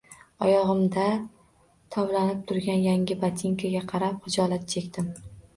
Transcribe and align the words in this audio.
Oyogʻimda 0.45 1.03
tovlanib 1.97 2.41
turgan 2.53 2.81
yangi 2.87 3.19
botinkaga 3.25 3.85
qarab 3.93 4.19
xijolat 4.27 4.67
chekdim 4.75 5.17